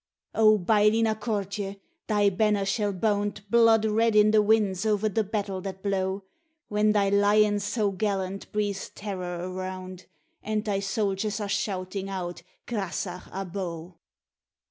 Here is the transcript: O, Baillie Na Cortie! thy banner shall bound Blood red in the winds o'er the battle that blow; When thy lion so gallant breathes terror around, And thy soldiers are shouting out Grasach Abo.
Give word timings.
O, 0.33 0.57
Baillie 0.57 1.03
Na 1.03 1.13
Cortie! 1.13 1.79
thy 2.07 2.31
banner 2.31 2.65
shall 2.65 2.91
bound 2.91 3.41
Blood 3.51 3.85
red 3.85 4.15
in 4.15 4.31
the 4.31 4.41
winds 4.41 4.83
o'er 4.83 5.07
the 5.09 5.23
battle 5.23 5.61
that 5.61 5.83
blow; 5.83 6.23
When 6.69 6.91
thy 6.93 7.09
lion 7.09 7.59
so 7.59 7.91
gallant 7.91 8.51
breathes 8.51 8.89
terror 8.89 9.47
around, 9.53 10.07
And 10.41 10.65
thy 10.65 10.79
soldiers 10.79 11.39
are 11.39 11.47
shouting 11.47 12.09
out 12.09 12.41
Grasach 12.65 13.29
Abo. 13.31 13.97